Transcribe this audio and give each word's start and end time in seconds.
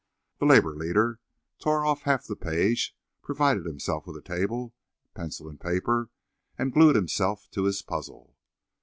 The 0.39 0.47
labour 0.47 0.75
leader 0.75 1.19
tore 1.59 1.85
off 1.85 2.01
half 2.01 2.21
of 2.21 2.27
the 2.29 2.35
page, 2.35 2.97
provided 3.21 3.67
himself 3.67 4.07
with 4.07 4.23
table, 4.23 4.73
pencil 5.13 5.47
and 5.47 5.61
paper 5.61 6.09
and 6.57 6.73
glued 6.73 6.95
himself 6.95 7.47
to 7.51 7.65
his 7.65 7.83
puzzle. 7.83 8.35